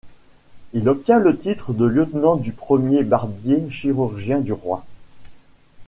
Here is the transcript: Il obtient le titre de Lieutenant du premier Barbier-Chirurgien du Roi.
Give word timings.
Il 0.73 0.89
obtient 0.89 1.19
le 1.19 1.37
titre 1.37 1.73
de 1.73 1.85
Lieutenant 1.85 2.35
du 2.35 2.53
premier 2.53 3.03
Barbier-Chirurgien 3.03 4.39
du 4.39 4.51
Roi. 4.51 4.83